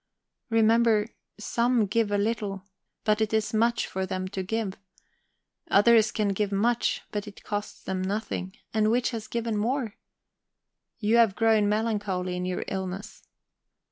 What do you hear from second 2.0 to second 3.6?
a little, but it is